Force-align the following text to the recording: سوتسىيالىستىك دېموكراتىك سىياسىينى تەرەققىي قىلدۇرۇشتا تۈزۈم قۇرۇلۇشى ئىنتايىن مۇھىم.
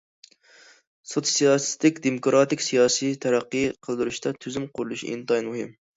سوتسىيالىستىك 1.09 2.01
دېموكراتىك 2.07 2.65
سىياسىينى 2.69 3.19
تەرەققىي 3.27 3.69
قىلدۇرۇشتا 3.89 4.33
تۈزۈم 4.47 4.69
قۇرۇلۇشى 4.79 5.13
ئىنتايىن 5.13 5.53
مۇھىم. 5.53 5.71